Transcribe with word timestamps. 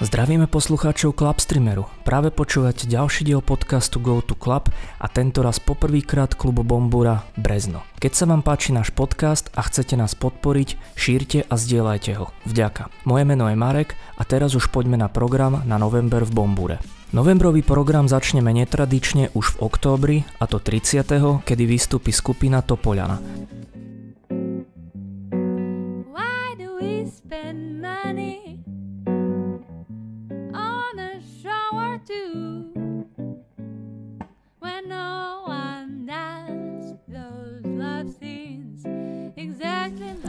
Zdravíme 0.00 0.48
poslucháčov 0.48 1.12
Clubstreameru. 1.12 1.84
Práve 2.08 2.32
počúvate 2.32 2.88
ďalší 2.88 3.28
diel 3.28 3.44
podcastu 3.44 4.00
Go 4.00 4.24
to 4.24 4.32
Club 4.32 4.72
a 4.96 5.06
tento 5.12 5.44
raz 5.44 5.60
poprvýkrát 5.60 6.32
klubu 6.40 6.64
Bombura 6.64 7.28
Brezno. 7.36 7.84
Keď 8.00 8.12
sa 8.16 8.24
vám 8.24 8.40
páči 8.40 8.72
náš 8.72 8.96
podcast 8.96 9.52
a 9.52 9.60
chcete 9.60 10.00
nás 10.00 10.16
podporiť, 10.16 10.80
šírte 10.96 11.44
a 11.44 11.52
zdieľajte 11.52 12.16
ho. 12.16 12.32
Vďaka. 12.48 12.88
Moje 13.04 13.28
meno 13.28 13.44
je 13.52 13.60
Marek 13.60 13.92
a 14.16 14.24
teraz 14.24 14.56
už 14.56 14.72
poďme 14.72 14.96
na 14.96 15.12
program 15.12 15.60
na 15.68 15.76
november 15.76 16.24
v 16.24 16.32
Bombure. 16.32 16.80
Novembrový 17.12 17.60
program 17.60 18.08
začneme 18.08 18.56
netradične 18.56 19.36
už 19.36 19.60
v 19.60 19.68
októbri, 19.68 20.16
a 20.40 20.48
to 20.48 20.64
30., 20.64 21.44
kedy 21.44 21.64
vystúpi 21.68 22.08
skupina 22.08 22.64
Topoľana. 22.64 23.59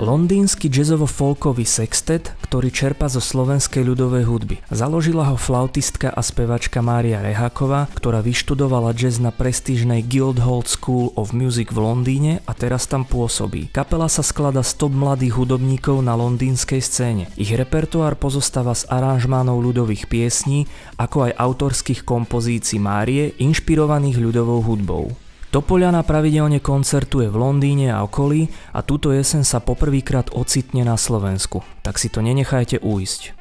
Londýnsky 0.02 0.66
jazzovo-folkový 0.66 1.62
sextet, 1.62 2.34
ktorý 2.42 2.74
čerpa 2.74 3.06
zo 3.06 3.22
slovenskej 3.22 3.86
ľudovej 3.86 4.26
hudby. 4.26 4.58
Založila 4.74 5.30
ho 5.30 5.38
flautistka 5.38 6.10
a 6.10 6.26
spevačka 6.26 6.82
Mária 6.82 7.22
Reháková, 7.22 7.86
ktorá 7.94 8.26
vyštudovala 8.26 8.98
jazz 8.98 9.22
na 9.22 9.30
prestížnej 9.30 10.02
Guildhall 10.02 10.66
School 10.66 11.14
of 11.14 11.38
Music 11.38 11.70
v 11.70 11.86
Londýne 11.86 12.42
a 12.50 12.58
teraz 12.58 12.90
tam 12.90 13.06
pôsobí. 13.06 13.70
Kapela 13.70 14.10
sa 14.10 14.26
sklada 14.26 14.66
z 14.66 14.74
top 14.74 14.90
mladých 14.90 15.38
hudobníkov 15.38 16.02
na 16.02 16.18
londýnskej 16.18 16.82
scéne. 16.82 17.30
Ich 17.38 17.54
repertoár 17.54 18.18
pozostáva 18.18 18.74
z 18.74 18.90
aranžmánov 18.90 19.62
ľudových 19.62 20.10
piesní, 20.10 20.66
ako 20.98 21.30
aj 21.30 21.38
autorských 21.38 22.02
kompozícií 22.02 22.82
Márie, 22.82 23.38
inšpirovaných 23.38 24.18
ľudovou 24.18 24.66
hudbou. 24.66 25.14
Topoliana 25.52 26.00
pravidelne 26.08 26.64
koncertuje 26.64 27.28
v 27.28 27.36
Londýne 27.36 27.92
a 27.92 28.08
okolí 28.08 28.48
a 28.72 28.80
túto 28.88 29.12
jesen 29.12 29.44
sa 29.44 29.60
poprvýkrát 29.60 30.32
ocitne 30.32 30.88
na 30.88 30.96
Slovensku, 30.96 31.60
tak 31.84 32.00
si 32.00 32.08
to 32.08 32.24
nenechajte 32.24 32.80
uísť. 32.80 33.36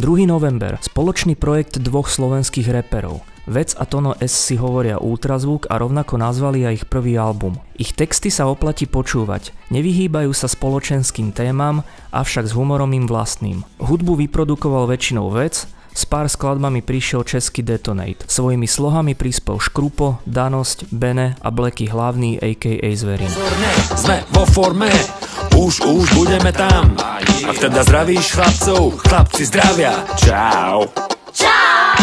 2. 0.00 0.24
november, 0.24 0.80
spoločný 0.80 1.36
projekt 1.36 1.76
dvoch 1.76 2.08
slovenských 2.08 2.72
reperov. 2.72 3.20
Vec 3.44 3.76
a 3.76 3.84
Tono 3.84 4.16
S 4.16 4.32
si 4.32 4.56
hovoria 4.56 4.96
ultrazvuk 4.96 5.68
a 5.68 5.76
rovnako 5.76 6.16
nazvali 6.16 6.64
aj 6.64 6.72
ich 6.72 6.86
prvý 6.88 7.20
album. 7.20 7.60
Ich 7.76 7.92
texty 7.92 8.32
sa 8.32 8.48
oplatí 8.48 8.88
počúvať, 8.88 9.52
nevyhýbajú 9.68 10.32
sa 10.32 10.48
spoločenským 10.48 11.36
témam, 11.36 11.84
avšak 12.16 12.48
s 12.48 12.56
humorom 12.56 12.96
im 12.96 13.04
vlastným. 13.04 13.60
Hudbu 13.76 14.24
vyprodukoval 14.24 14.88
väčšinou 14.88 15.28
Vec, 15.28 15.68
s 15.92 16.08
pár 16.08 16.28
skladbami 16.28 16.80
prišiel 16.80 17.22
český 17.24 17.60
Detonate. 17.62 18.24
Svojimi 18.26 18.64
slohami 18.64 19.12
prispel 19.12 19.60
Škrupo, 19.60 20.24
Danosť, 20.24 20.88
Bene 20.92 21.36
a 21.40 21.48
Bleky 21.52 21.92
hlavný 21.92 22.40
aka 22.40 22.92
Zverin. 22.96 23.32
Sme 23.96 24.24
vo 24.32 24.48
forme, 24.48 24.88
už, 25.56 25.84
už 25.84 26.06
budeme 26.16 26.50
tam. 26.52 26.96
Ak 27.44 27.56
teda 27.60 27.84
zdravíš 27.84 28.32
chlapcov, 28.32 29.02
chlapci 29.04 29.42
zdravia. 29.48 29.92
Čau. 30.16 30.88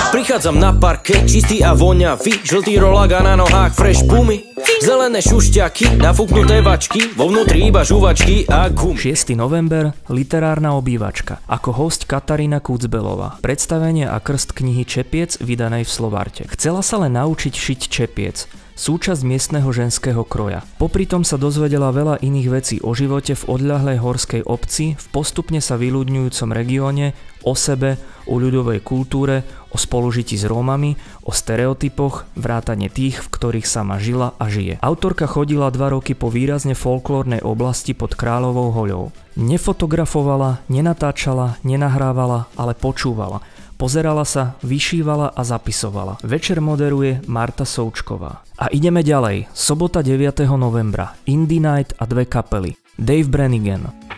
Prichádzam 0.07 0.55
na 0.55 0.71
parke, 0.71 1.27
čistý 1.27 1.59
a 1.59 1.75
voňavý. 1.75 2.47
Žltý 2.47 2.79
rolák 2.79 3.11
a 3.19 3.21
na 3.27 3.35
nohách 3.35 3.75
fresh 3.75 4.07
pumy 4.07 4.49
Zelené 4.79 5.19
šušťaky, 5.19 5.99
nafúknuté 5.99 6.63
vačky. 6.63 7.11
Vo 7.11 7.27
vnútri 7.27 7.67
iba 7.67 7.83
žuvačky 7.83 8.47
a 8.47 8.71
gumy. 8.71 8.95
6. 8.95 9.35
november, 9.35 9.91
literárna 10.07 10.71
obývačka. 10.79 11.43
Ako 11.51 11.75
host 11.75 12.07
Katarína 12.07 12.63
Kucbelová. 12.63 13.43
Predstavenie 13.43 14.07
a 14.07 14.15
krst 14.23 14.55
knihy 14.55 14.87
Čepiec 14.87 15.35
vydanej 15.43 15.83
v 15.83 15.91
Slovarte. 15.91 16.47
Chcela 16.55 16.79
sa 16.79 16.95
len 17.03 17.19
naučiť 17.19 17.51
šiť 17.51 17.79
čepiec 17.91 18.47
súčasť 18.79 19.27
miestneho 19.27 19.67
ženského 19.75 20.23
kroja. 20.23 20.63
Popri 20.79 21.03
tom 21.03 21.27
sa 21.27 21.35
dozvedela 21.35 21.91
veľa 21.91 22.23
iných 22.23 22.47
vecí 22.47 22.75
o 22.79 22.95
živote 22.95 23.35
v 23.35 23.47
odľahlej 23.59 23.99
horskej 23.99 24.41
obci, 24.47 24.95
v 24.95 25.05
postupne 25.11 25.59
sa 25.59 25.75
vyľudňujúcom 25.75 26.49
regióne, 26.55 27.11
o 27.43 27.51
sebe, 27.59 27.99
o 28.23 28.39
ľudovej 28.39 28.79
kultúre, 28.79 29.43
o 29.69 29.77
spolužití 29.77 30.39
s 30.39 30.47
Rómami, 30.47 30.95
o 31.27 31.35
stereotypoch, 31.35 32.23
vrátane 32.39 32.87
tých, 32.87 33.19
v 33.19 33.27
ktorých 33.27 33.67
sama 33.67 33.99
žila 33.99 34.31
a 34.39 34.47
žije. 34.47 34.79
Autorka 34.79 35.27
chodila 35.27 35.67
dva 35.75 35.91
roky 35.91 36.15
po 36.15 36.31
výrazne 36.31 36.73
folklórnej 36.73 37.43
oblasti 37.43 37.91
pod 37.91 38.15
Kráľovou 38.15 38.71
hoľou. 38.71 39.03
Nefotografovala, 39.35 40.63
nenatáčala, 40.71 41.59
nenahrávala, 41.67 42.47
ale 42.55 42.71
počúvala– 42.79 43.43
Pozerala 43.79 44.27
sa, 44.27 44.59
vyšívala 44.59 45.31
a 45.31 45.41
zapisovala. 45.47 46.19
Večer 46.27 46.59
moderuje 46.59 47.23
Marta 47.31 47.63
Součková. 47.63 48.43
A 48.59 48.67
ideme 48.75 48.99
ďalej. 48.99 49.47
Sobota 49.55 50.03
9. 50.03 50.43
novembra. 50.59 51.15
Indie 51.31 51.63
Night 51.63 51.95
a 51.95 52.03
dve 52.03 52.27
kapely. 52.27 52.75
Dave 52.99 53.31
Brannigan, 53.31 54.08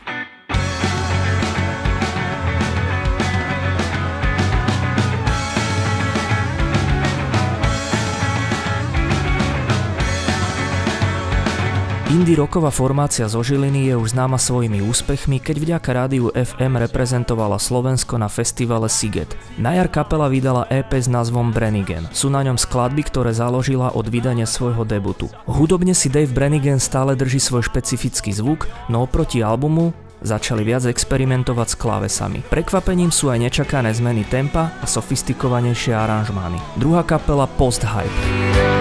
Indie 12.12 12.36
rocková 12.36 12.76
formácia 12.76 13.24
zo 13.32 13.40
Žiliny 13.40 13.88
je 13.88 13.96
už 13.96 14.12
známa 14.12 14.36
svojimi 14.36 14.84
úspechmi, 14.84 15.40
keď 15.40 15.56
vďaka 15.64 15.90
rádiu 15.96 16.28
FM 16.36 16.84
reprezentovala 16.84 17.56
Slovensko 17.56 18.20
na 18.20 18.28
festivale 18.28 18.92
Siget. 18.92 19.32
Na 19.56 19.80
jar 19.80 19.88
kapela 19.88 20.28
vydala 20.28 20.68
EP 20.68 20.92
s 20.92 21.08
názvom 21.08 21.56
Brenigan. 21.56 22.12
Sú 22.12 22.28
na 22.28 22.44
ňom 22.44 22.60
skladby, 22.60 23.08
ktoré 23.08 23.32
založila 23.32 23.96
od 23.96 24.12
vydania 24.12 24.44
svojho 24.44 24.84
debutu. 24.84 25.32
Hudobne 25.48 25.96
si 25.96 26.12
Dave 26.12 26.36
Brenigan 26.36 26.84
stále 26.84 27.16
drží 27.16 27.40
svoj 27.40 27.72
špecifický 27.72 28.36
zvuk, 28.36 28.68
no 28.92 29.08
oproti 29.08 29.40
albumu 29.40 29.96
začali 30.20 30.68
viac 30.68 30.84
experimentovať 30.92 31.68
s 31.72 31.80
klávesami. 31.80 32.44
Prekvapením 32.44 33.16
sú 33.16 33.32
aj 33.32 33.40
nečakané 33.40 33.96
zmeny 33.96 34.28
tempa 34.28 34.76
a 34.84 34.86
sofistikovanejšie 34.86 35.96
aranžmány. 35.96 36.60
Druhá 36.76 37.08
kapela 37.08 37.48
Post 37.48 37.88
Hype. 37.88 38.81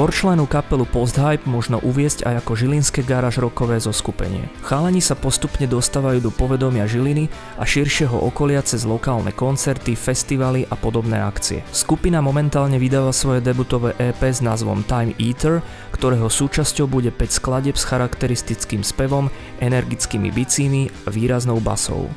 Štvorčlenú 0.00 0.48
kapelu 0.48 0.88
Posthype 0.88 1.44
možno 1.44 1.76
uviesť 1.84 2.24
aj 2.24 2.40
ako 2.40 2.56
žilinské 2.56 3.04
garáž 3.04 3.36
rokové 3.36 3.76
zoskupenie. 3.76 4.48
Chalani 4.64 5.04
sa 5.04 5.12
postupne 5.12 5.68
dostávajú 5.68 6.24
do 6.24 6.32
povedomia 6.32 6.88
Žiliny 6.88 7.28
a 7.60 7.68
širšieho 7.68 8.16
okolia 8.16 8.64
cez 8.64 8.88
lokálne 8.88 9.28
koncerty, 9.36 9.92
festivaly 9.92 10.64
a 10.64 10.74
podobné 10.80 11.20
akcie. 11.20 11.60
Skupina 11.68 12.24
momentálne 12.24 12.80
vydáva 12.80 13.12
svoje 13.12 13.44
debutové 13.44 13.92
EP 14.00 14.24
s 14.24 14.40
názvom 14.40 14.88
Time 14.88 15.12
Eater, 15.20 15.60
ktorého 15.92 16.32
súčasťou 16.32 16.88
bude 16.88 17.12
5 17.12 17.36
skladeb 17.36 17.76
s 17.76 17.84
charakteristickým 17.84 18.80
spevom, 18.80 19.28
energickými 19.60 20.32
bicími 20.32 20.88
a 21.04 21.12
výraznou 21.12 21.60
basou. 21.60 22.08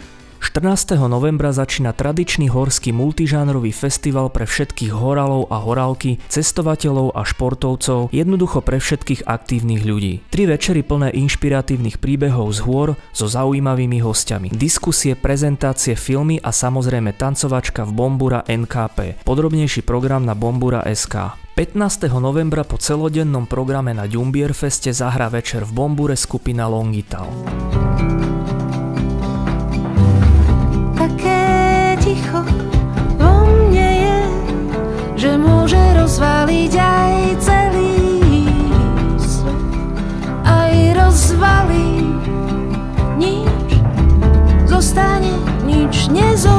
14. 0.43 0.99
novembra 1.07 1.55
začína 1.55 1.95
tradičný 1.95 2.51
horský 2.51 2.91
multižánrový 2.91 3.71
festival 3.71 4.27
pre 4.27 4.43
všetkých 4.43 4.91
horalov 4.91 5.47
a 5.47 5.63
horálky, 5.63 6.19
cestovateľov 6.27 7.15
a 7.15 7.23
športovcov, 7.23 8.11
jednoducho 8.11 8.59
pre 8.59 8.83
všetkých 8.83 9.23
aktívnych 9.23 9.87
ľudí. 9.87 10.19
Tri 10.27 10.43
večery 10.43 10.83
plné 10.83 11.15
inšpiratívnych 11.15 11.95
príbehov 12.03 12.51
z 12.51 12.59
hôr 12.67 12.87
so 13.15 13.31
zaujímavými 13.31 14.03
hostiami. 14.03 14.51
Diskusie, 14.51 15.15
prezentácie, 15.15 15.95
filmy 15.95 16.43
a 16.43 16.51
samozrejme 16.51 17.15
tancovačka 17.15 17.87
v 17.87 17.95
Bombura 17.95 18.43
NKP. 18.43 19.23
Podrobnejší 19.23 19.87
program 19.87 20.27
na 20.27 20.35
Bombura 20.35 20.83
SK. 20.83 21.39
15. 21.55 22.11
novembra 22.19 22.67
po 22.67 22.75
celodennom 22.75 23.47
programe 23.47 23.95
na 23.95 24.11
Ďumbierfeste 24.11 24.91
zahra 24.91 25.31
večer 25.31 25.63
v 25.63 25.71
Bombure 25.71 26.19
skupina 26.19 26.67
Longital. 26.67 27.31
Ticho 31.99 32.43
vo 33.19 33.33
mne 33.47 33.89
je, 34.03 34.19
že 35.15 35.31
môže 35.35 35.79
rozvaliť 35.99 36.73
aj 36.79 37.13
celý 37.39 38.47
svet. 39.19 39.63
Aj 40.47 40.73
rozvalí 40.95 42.19
nič, 43.19 43.69
zostane, 44.67 45.35
nič 45.67 46.07
nezostane. 46.07 46.52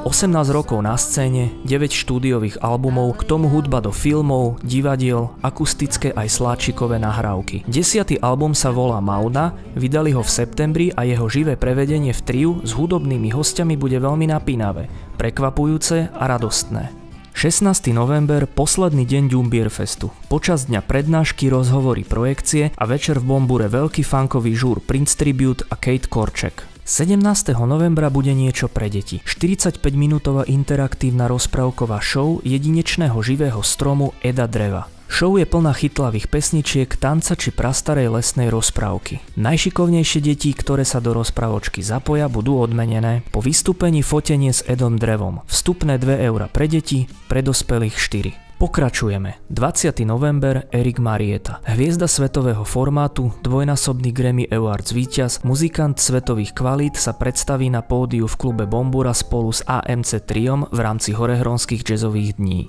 A 0.00 0.08
to 0.08 0.16
18 0.16 0.48
rokov 0.56 0.80
na 0.80 0.96
scéne, 0.96 1.52
9 1.68 1.92
štúdiových 1.92 2.64
albumov, 2.64 3.20
k 3.20 3.28
tomu 3.28 3.52
hudba 3.52 3.84
do 3.84 3.92
filmov, 3.92 4.56
divadiel, 4.64 5.36
akustické 5.44 6.08
aj 6.16 6.40
sláčikové 6.40 6.96
nahrávky. 6.96 7.68
Desiatý 7.68 8.16
album 8.24 8.56
sa 8.56 8.72
volá 8.72 8.96
Mauna, 9.04 9.52
vydali 9.76 10.16
ho 10.16 10.24
v 10.24 10.32
septembri 10.32 10.88
a 10.96 11.04
jeho 11.04 11.28
živé 11.28 11.60
prevedenie 11.60 12.16
v 12.16 12.24
triu 12.24 12.64
s 12.64 12.72
hudobnými 12.72 13.28
hostiami 13.28 13.76
bude 13.76 14.00
veľmi 14.00 14.24
napínavé, 14.32 14.88
prekvapujúce 15.20 16.08
a 16.16 16.24
radostné. 16.24 16.96
16. 17.36 17.92
november, 17.92 18.48
posledný 18.48 19.04
deň 19.04 19.36
Festu. 19.68 20.08
Počas 20.32 20.64
dňa 20.72 20.80
prednášky, 20.80 21.52
rozhovory, 21.52 22.08
projekcie 22.08 22.72
a 22.72 22.84
večer 22.88 23.20
v 23.20 23.36
Bombure 23.36 23.68
veľký 23.68 24.00
fankový 24.00 24.56
žúr 24.56 24.80
Prince 24.80 25.12
Tribute 25.20 25.68
a 25.68 25.76
Kate 25.76 26.08
Korček. 26.08 26.69
17. 26.84 27.56
novembra 27.64 28.08
bude 28.08 28.32
niečo 28.32 28.66
pre 28.66 28.88
deti. 28.88 29.20
45-minútová 29.24 30.48
interaktívna 30.48 31.28
rozprávková 31.30 32.00
show 32.02 32.40
jedinečného 32.42 33.16
živého 33.20 33.60
stromu 33.60 34.16
Eda 34.24 34.50
Dreva. 34.50 34.88
Show 35.10 35.34
je 35.36 35.44
plná 35.44 35.74
chytlavých 35.74 36.30
pesničiek, 36.30 36.86
tanca 36.94 37.34
či 37.34 37.50
prastarej 37.50 38.14
lesnej 38.14 38.46
rozprávky. 38.46 39.18
Najšikovnejšie 39.34 40.22
deti, 40.22 40.54
ktoré 40.54 40.86
sa 40.86 41.02
do 41.02 41.10
rozprávočky 41.18 41.82
zapoja, 41.82 42.30
budú 42.30 42.62
odmenené. 42.62 43.26
Po 43.34 43.42
vystúpení 43.42 44.06
fotenie 44.06 44.54
s 44.54 44.62
Edom 44.70 44.94
Drevom. 44.94 45.42
Vstupné 45.50 45.98
2 45.98 46.30
eura 46.30 46.46
pre 46.46 46.70
deti, 46.70 47.10
pre 47.26 47.42
dospelých 47.42 47.98
4. 47.98 48.49
Pokračujeme. 48.60 49.40
20. 49.48 50.04
november 50.04 50.68
Erik 50.68 51.00
Marieta. 51.00 51.64
Hviezda 51.64 52.04
svetového 52.04 52.60
formátu, 52.60 53.32
dvojnásobný 53.40 54.12
Grammy 54.12 54.44
Awards 54.52 54.92
víťaz, 54.92 55.40
muzikant 55.48 55.96
svetových 55.96 56.52
kvalít 56.52 57.00
sa 57.00 57.16
predstaví 57.16 57.72
na 57.72 57.80
pódiu 57.80 58.28
v 58.28 58.36
klube 58.36 58.68
Bombura 58.68 59.16
spolu 59.16 59.48
s 59.48 59.64
AMC 59.64 60.28
Triom 60.28 60.68
v 60.68 60.76
rámci 60.76 61.16
Horehronských 61.16 61.80
jazzových 61.80 62.36
dní. 62.36 62.68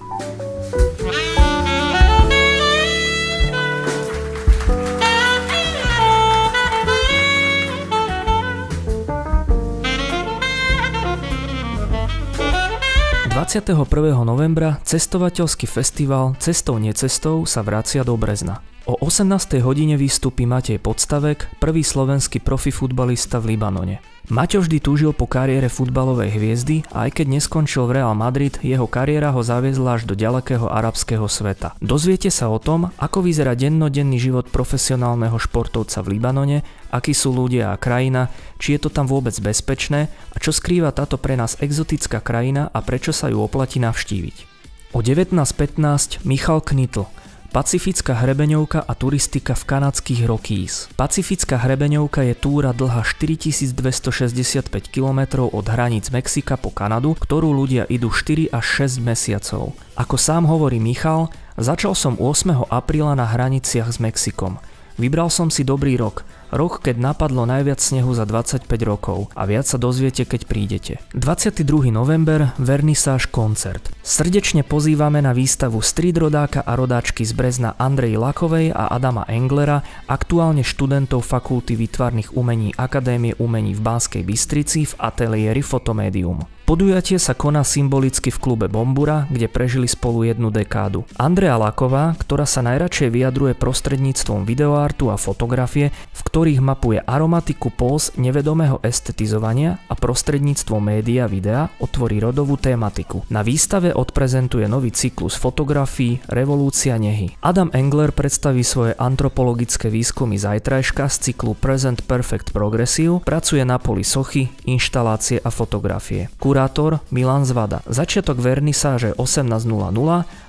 21. 13.42 13.74
novembra 14.22 14.78
cestovateľský 14.86 15.66
festival 15.66 16.38
Cestou 16.38 16.78
necestou 16.78 17.42
sa 17.50 17.66
vracia 17.66 18.06
do 18.06 18.14
Brezna. 18.14 18.62
O 18.86 18.94
18. 19.02 19.58
hodine 19.66 19.98
vystúpi 19.98 20.46
Matej 20.46 20.78
Podstavek, 20.78 21.58
prvý 21.58 21.82
slovenský 21.82 22.38
profi 22.38 22.70
futbalista 22.70 23.42
v 23.42 23.58
Libanone. 23.58 24.11
Maťo 24.30 24.62
vždy 24.62 24.78
túžil 24.78 25.12
po 25.18 25.26
kariére 25.26 25.66
futbalovej 25.66 26.38
hviezdy 26.38 26.86
a 26.94 27.10
aj 27.10 27.18
keď 27.18 27.42
neskončil 27.42 27.90
v 27.90 27.98
Real 27.98 28.14
Madrid, 28.14 28.54
jeho 28.62 28.86
kariéra 28.86 29.34
ho 29.34 29.42
zaviezla 29.42 29.98
až 29.98 30.06
do 30.06 30.14
ďalekého 30.14 30.70
arabského 30.70 31.26
sveta. 31.26 31.74
Dozviete 31.82 32.30
sa 32.30 32.54
o 32.54 32.62
tom, 32.62 32.94
ako 33.02 33.26
vyzerá 33.26 33.58
dennodenný 33.58 34.22
život 34.22 34.54
profesionálneho 34.54 35.36
športovca 35.42 36.06
v 36.06 36.20
Libanone, 36.20 36.62
akí 36.94 37.18
sú 37.18 37.34
ľudia 37.34 37.74
a 37.74 37.82
krajina, 37.82 38.30
či 38.62 38.78
je 38.78 38.86
to 38.86 38.94
tam 38.94 39.10
vôbec 39.10 39.34
bezpečné 39.42 40.14
a 40.32 40.38
čo 40.38 40.54
skrýva 40.54 40.94
táto 40.94 41.18
pre 41.18 41.34
nás 41.34 41.58
exotická 41.58 42.22
krajina 42.22 42.70
a 42.70 42.80
prečo 42.86 43.10
sa 43.10 43.26
ju 43.34 43.42
oplatí 43.42 43.82
navštíviť. 43.82 44.52
O 44.94 45.02
19.15 45.02 46.22
Michal 46.28 46.62
Knitl– 46.62 47.08
Pacifická 47.52 48.16
hrebeňovka 48.16 48.80
a 48.88 48.96
turistika 48.96 49.60
v 49.60 49.68
kanadských 49.68 50.24
Rockies. 50.24 50.88
Pacifická 50.96 51.60
hrebeňovka 51.60 52.24
je 52.24 52.32
túra 52.32 52.72
dlhá 52.72 53.04
4265 53.04 54.72
km 54.88 55.52
od 55.52 55.66
hraníc 55.68 56.08
Mexika 56.16 56.56
po 56.56 56.72
Kanadu, 56.72 57.12
ktorú 57.20 57.52
ľudia 57.52 57.84
idú 57.92 58.08
4 58.08 58.56
až 58.56 58.88
6 58.88 59.04
mesiacov. 59.04 59.76
Ako 60.00 60.16
sám 60.16 60.48
hovorí 60.48 60.80
Michal, 60.80 61.28
začal 61.60 61.92
som 61.92 62.16
8. 62.16 62.72
apríla 62.72 63.20
na 63.20 63.28
hraniciach 63.28 63.92
s 63.92 64.00
Mexikom. 64.00 64.56
Vybral 64.96 65.28
som 65.28 65.52
si 65.52 65.68
dobrý 65.68 66.00
rok, 66.00 66.24
Rok, 66.52 66.84
keď 66.84 67.00
napadlo 67.00 67.48
najviac 67.48 67.80
snehu 67.80 68.12
za 68.12 68.28
25 68.28 68.68
rokov 68.84 69.32
a 69.40 69.48
viac 69.48 69.64
sa 69.64 69.80
dozviete, 69.80 70.28
keď 70.28 70.42
prídete. 70.52 70.94
22. 71.16 71.64
november, 71.96 72.52
vernisáž 72.60 73.32
koncert. 73.32 73.88
Srdečne 74.04 74.68
pozývame 74.68 75.24
na 75.24 75.32
výstavu 75.32 75.80
street 75.80 76.20
rodáka 76.20 76.60
a 76.60 76.76
rodáčky 76.76 77.24
z 77.24 77.32
Brezna 77.32 77.80
Andrej 77.80 78.20
Lakovej 78.20 78.76
a 78.76 78.92
Adama 78.92 79.24
Englera, 79.32 79.80
aktuálne 80.12 80.68
študentov 80.68 81.24
Fakulty 81.24 81.80
výtvarných 81.80 82.36
umení 82.36 82.76
Akadémie 82.76 83.32
umení 83.40 83.72
v 83.72 83.88
Banskej 83.88 84.28
Bystrici 84.28 84.84
v 84.84 84.94
ateliéri 85.00 85.64
Fotomédium. 85.64 86.44
Podujatie 86.72 87.20
sa 87.20 87.36
koná 87.36 87.68
symbolicky 87.68 88.32
v 88.32 88.40
klube 88.40 88.72
Bombura, 88.72 89.28
kde 89.28 89.52
prežili 89.52 89.92
spolu 89.92 90.24
jednu 90.24 90.56
dekádu. 90.56 91.04
Andrea 91.20 91.60
Laková, 91.60 92.16
ktorá 92.16 92.48
sa 92.48 92.64
najradšej 92.64 93.12
vyjadruje 93.12 93.60
prostredníctvom 93.60 94.48
videoartu 94.48 95.12
a 95.12 95.20
fotografie, 95.20 95.92
v 95.92 96.22
ktorých 96.24 96.64
mapuje 96.64 97.04
aromatiku 97.04 97.76
pós 97.76 98.16
nevedomého 98.16 98.80
estetizovania 98.88 99.84
a 99.92 100.00
prostredníctvom 100.00 100.80
média 100.80 101.28
videa 101.28 101.68
otvorí 101.84 102.24
rodovú 102.24 102.56
tématiku. 102.56 103.28
Na 103.28 103.44
výstave 103.44 103.92
odprezentuje 103.92 104.64
nový 104.72 104.96
cyklus 104.96 105.36
fotografií 105.36 106.24
Revolúcia 106.32 106.96
nehy. 106.96 107.36
Adam 107.44 107.68
Engler 107.76 108.16
predstaví 108.16 108.64
svoje 108.64 108.96
antropologické 108.96 109.92
výskumy 109.92 110.40
zajtrajška 110.40 111.04
z 111.12 111.36
cyklu 111.36 111.52
Present 111.52 112.00
Perfect 112.08 112.56
Progressive, 112.56 113.20
pracuje 113.28 113.60
na 113.68 113.76
poli 113.76 114.08
sochy, 114.08 114.48
inštalácie 114.64 115.44
a 115.44 115.52
fotografie. 115.52 116.32
Kura 116.40 116.61
moderátor 116.62 117.02
Milan 117.10 117.42
Zvada. 117.42 117.82
Začiatok 117.90 118.38
vernisáže 118.38 119.18
18.00 119.18 119.66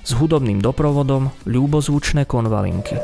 s 0.05 0.11
hudobným 0.13 0.61
doprovodom 0.61 1.33
ľúbozvučné 1.49 2.29
konvalinky. 2.29 3.01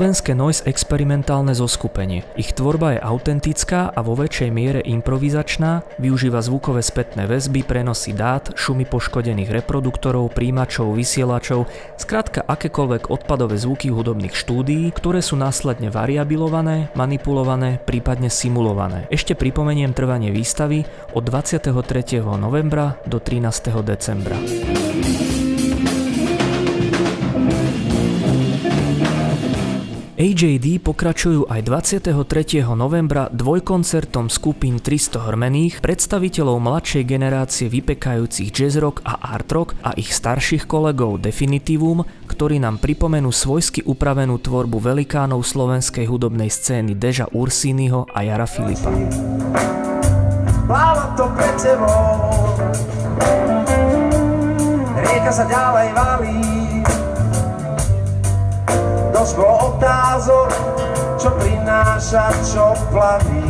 Slovenské 0.00 0.32
noise 0.32 0.64
experimentálne 0.64 1.52
zoskupenie. 1.52 2.24
Ich 2.32 2.56
tvorba 2.56 2.96
je 2.96 3.04
autentická 3.04 3.92
a 3.92 4.00
vo 4.00 4.16
väčšej 4.16 4.48
miere 4.48 4.80
improvizačná, 4.80 5.84
využíva 6.00 6.40
zvukové 6.40 6.80
spätné 6.80 7.28
väzby, 7.28 7.60
prenosy 7.68 8.16
dát, 8.16 8.48
šumy 8.56 8.88
poškodených 8.88 9.52
reproduktorov, 9.60 10.32
príjimačov, 10.32 10.96
vysielačov, 10.96 11.68
skrátka 12.00 12.40
akékoľvek 12.48 13.12
odpadové 13.12 13.60
zvuky 13.60 13.92
hudobných 13.92 14.32
štúdií, 14.32 14.88
ktoré 14.88 15.20
sú 15.20 15.36
následne 15.36 15.92
variabilované, 15.92 16.88
manipulované, 16.96 17.76
prípadne 17.84 18.32
simulované. 18.32 19.04
Ešte 19.12 19.36
pripomeniem 19.36 19.92
trvanie 19.92 20.32
výstavy 20.32 20.80
od 21.12 21.28
23. 21.28 21.76
novembra 22.40 22.96
do 23.04 23.20
13. 23.20 23.68
decembra. 23.84 24.40
AJD 30.20 30.84
pokračujú 30.84 31.48
aj 31.48 31.64
23. 31.96 32.12
novembra 32.76 33.32
dvojkoncertom 33.32 34.28
skupín 34.28 34.76
300 34.76 35.16
hrmených, 35.16 35.80
predstaviteľov 35.80 36.60
mladšej 36.60 37.08
generácie 37.08 37.72
vypekajúcich 37.72 38.52
jazz 38.52 38.76
rock 38.76 39.00
a 39.00 39.16
art 39.16 39.48
rock 39.48 39.80
a 39.80 39.96
ich 39.96 40.12
starších 40.12 40.68
kolegov 40.68 41.24
Definitivum, 41.24 42.04
ktorí 42.28 42.60
nám 42.60 42.84
pripomenú 42.84 43.32
svojsky 43.32 43.80
upravenú 43.80 44.36
tvorbu 44.36 44.76
velikánov 44.92 45.40
slovenskej 45.40 46.04
hudobnej 46.04 46.52
scény 46.52 46.92
Deža 47.00 47.32
Ursínyho 47.32 48.04
a 48.12 48.20
Jara 48.20 48.44
Filipa. 48.44 48.92
Pláva 50.68 51.16
to 51.16 51.32
pred 51.32 51.56
tebou, 51.56 52.12
rieka 55.00 55.32
sa 55.32 55.48
ďalej 55.48 55.88
valí, 55.96 56.69
množstvo 59.20 59.76
otázok, 59.76 60.48
čo 61.20 61.28
prináša, 61.36 62.32
čo 62.40 62.72
plaví. 62.88 63.49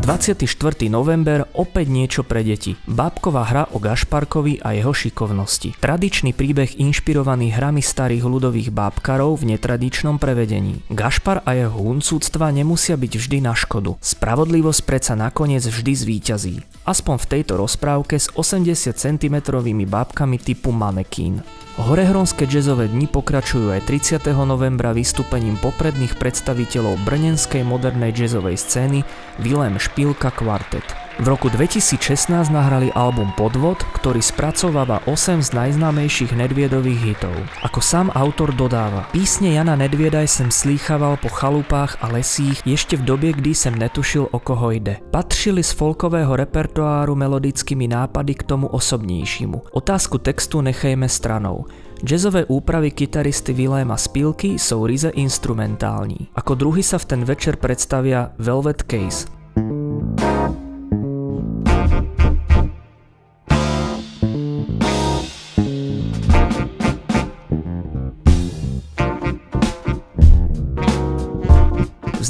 24. 0.00 0.88
november 0.88 1.44
opäť 1.52 1.92
niečo 1.92 2.24
pre 2.24 2.40
deti. 2.40 2.72
Bábková 2.88 3.44
hra 3.44 3.64
o 3.76 3.78
Gašparkovi 3.78 4.64
a 4.64 4.72
jeho 4.72 4.96
šikovnosti. 4.96 5.76
Tradičný 5.76 6.32
príbeh 6.32 6.80
inšpirovaný 6.80 7.52
hrami 7.52 7.84
starých 7.84 8.24
ľudových 8.24 8.72
bábkarov 8.72 9.36
v 9.44 9.54
netradičnom 9.54 10.16
prevedení. 10.16 10.80
Gašpar 10.88 11.44
a 11.44 11.52
jeho 11.52 11.76
huncúctva 11.76 12.48
nemusia 12.48 12.96
byť 12.96 13.12
vždy 13.12 13.38
na 13.44 13.52
škodu. 13.52 14.00
Spravodlivosť 14.00 14.80
predsa 14.88 15.12
nakoniec 15.20 15.68
vždy 15.68 15.92
zvíťazí. 15.92 16.54
Aspoň 16.88 17.16
v 17.20 17.28
tejto 17.36 17.60
rozprávke 17.60 18.16
s 18.16 18.32
80 18.32 18.96
cm 18.96 19.36
bábkami 19.84 20.40
typu 20.40 20.72
manekín. 20.72 21.44
Horehronské 21.80 22.44
jazzové 22.44 22.92
dni 22.92 23.08
pokračujú 23.08 23.72
aj 23.72 23.88
30. 23.88 24.20
novembra 24.44 24.92
vystúpením 24.92 25.56
popredných 25.56 26.18
predstaviteľov 26.18 27.00
brnenskej 27.08 27.64
modernej 27.64 28.12
jazzovej 28.12 28.60
scény 28.60 29.00
Vilém 29.40 29.80
Špílka 29.90 30.30
Quartet. 30.30 30.86
V 31.18 31.26
roku 31.26 31.50
2016 31.50 32.30
nahrali 32.54 32.94
album 32.94 33.34
Podvod, 33.34 33.82
ktorý 33.98 34.22
spracováva 34.22 35.02
8 35.10 35.42
z 35.42 35.50
najznámejších 35.50 36.30
Nedviedových 36.32 37.00
hitov. 37.02 37.34
Ako 37.66 37.82
sám 37.82 38.14
autor 38.14 38.54
dodáva, 38.54 39.10
písne 39.10 39.58
Jana 39.58 39.74
Nedvieda 39.74 40.22
sem 40.30 40.46
slýchaval 40.46 41.18
po 41.18 41.26
chalupách 41.26 41.98
a 42.00 42.06
lesích 42.14 42.62
ešte 42.62 42.94
v 42.94 43.02
dobe, 43.02 43.28
kdy 43.34 43.50
sem 43.50 43.74
netušil 43.74 44.30
o 44.30 44.38
koho 44.38 44.70
ide. 44.70 45.02
Patrili 45.10 45.66
z 45.66 45.74
folkového 45.74 46.38
repertoáru 46.38 47.18
melodickými 47.18 47.90
nápady 47.90 48.38
k 48.38 48.46
tomu 48.46 48.70
osobnějšímu. 48.70 49.74
Otázku 49.74 50.22
textu 50.22 50.62
nechejme 50.62 51.10
stranou. 51.10 51.66
Jazzové 52.00 52.48
úpravy 52.48 52.94
kitaristy 52.96 53.52
Wilema 53.52 54.00
Spilky 54.00 54.56
sú 54.56 54.88
ryze 54.88 55.12
instrumentální. 55.12 56.32
Ako 56.32 56.56
druhý 56.56 56.80
sa 56.80 56.96
v 56.96 57.04
ten 57.12 57.20
večer 57.28 57.60
predstavia 57.60 58.32
Velvet 58.40 58.88
Case. 58.88 59.39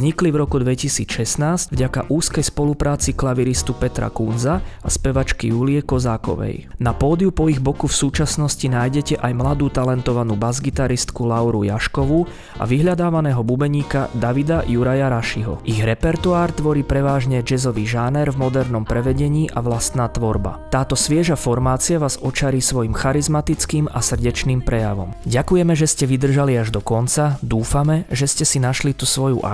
Vznikli 0.00 0.32
v 0.32 0.40
roku 0.40 0.56
2016 0.56 1.76
vďaka 1.76 2.08
úzkej 2.08 2.48
spolupráci 2.48 3.12
klaviristu 3.12 3.76
Petra 3.76 4.08
Kunza 4.08 4.64
a 4.64 4.88
spevačky 4.88 5.52
Julie 5.52 5.84
Kozákovej. 5.84 6.72
Na 6.80 6.96
pódiu 6.96 7.28
po 7.28 7.52
ich 7.52 7.60
boku 7.60 7.84
v 7.84 7.92
súčasnosti 7.92 8.64
nájdete 8.64 9.20
aj 9.20 9.32
mladú 9.36 9.68
talentovanú 9.68 10.40
basgitaristku 10.40 11.28
Lauru 11.28 11.68
Jaškovú 11.68 12.24
a 12.56 12.64
vyhľadávaného 12.64 13.44
bubeníka 13.44 14.08
Davida 14.16 14.64
Juraja 14.64 15.12
Rašiho. 15.12 15.68
Ich 15.68 15.84
repertoár 15.84 16.56
tvorí 16.56 16.80
prevážne 16.80 17.44
jazzový 17.44 17.84
žáner 17.84 18.32
v 18.32 18.40
modernom 18.40 18.88
prevedení 18.88 19.52
a 19.52 19.60
vlastná 19.60 20.08
tvorba. 20.08 20.64
Táto 20.72 20.96
svieža 20.96 21.36
formácia 21.36 22.00
vás 22.00 22.16
očarí 22.16 22.64
svojim 22.64 22.96
charizmatickým 22.96 23.84
a 23.92 24.00
srdečným 24.00 24.64
prejavom. 24.64 25.12
Ďakujeme, 25.28 25.76
že 25.76 25.84
ste 25.84 26.08
vydržali 26.08 26.56
až 26.56 26.72
do 26.72 26.80
konca, 26.80 27.36
dúfame, 27.44 28.08
že 28.08 28.24
ste 28.24 28.48
si 28.48 28.56
našli 28.56 28.96
tú 28.96 29.04
svoju 29.04 29.44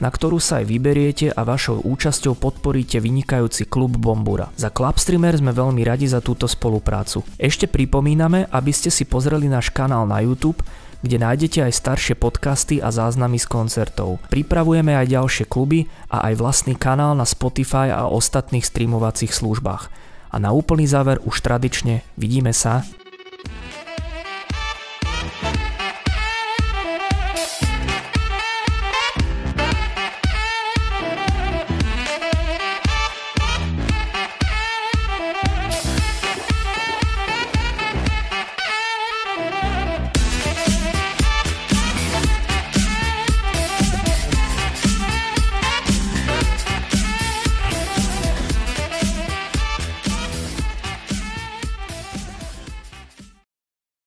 na 0.00 0.08
ktorú 0.10 0.40
sa 0.42 0.60
aj 0.60 0.68
vyberiete 0.68 1.26
a 1.30 1.40
vašou 1.46 1.84
účasťou 1.84 2.36
podporíte 2.36 2.98
vynikajúci 2.98 3.68
klub 3.68 3.96
Bombura. 3.96 4.50
Za 4.58 4.74
Clubstreamer 4.74 5.38
sme 5.38 5.54
veľmi 5.54 5.82
radi 5.86 6.10
za 6.10 6.24
túto 6.24 6.50
spoluprácu. 6.50 7.22
Ešte 7.36 7.70
pripomíname, 7.70 8.50
aby 8.50 8.72
ste 8.74 8.90
si 8.90 9.06
pozreli 9.06 9.46
náš 9.46 9.70
kanál 9.70 10.04
na 10.04 10.20
YouTube, 10.24 10.60
kde 11.04 11.22
nájdete 11.22 11.62
aj 11.62 11.72
staršie 11.76 12.14
podcasty 12.18 12.82
a 12.82 12.90
záznamy 12.90 13.38
z 13.38 13.46
koncertov. 13.46 14.18
Pripravujeme 14.32 14.96
aj 14.96 15.12
ďalšie 15.12 15.44
kluby 15.46 15.86
a 16.10 16.26
aj 16.26 16.34
vlastný 16.40 16.74
kanál 16.74 17.14
na 17.14 17.28
Spotify 17.28 17.94
a 17.94 18.10
ostatných 18.10 18.64
streamovacích 18.66 19.30
službách. 19.30 19.92
A 20.34 20.36
na 20.42 20.50
úplný 20.50 20.84
záver 20.90 21.22
už 21.22 21.40
tradične 21.40 22.02
vidíme 22.18 22.50
sa 22.50 22.82